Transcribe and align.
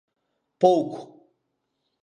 ¡Pouco! 0.61 0.99